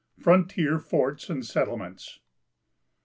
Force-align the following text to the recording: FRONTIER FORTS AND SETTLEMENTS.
FRONTIER 0.17 0.79
FORTS 0.79 1.29
AND 1.29 1.45
SETTLEMENTS. 1.45 2.21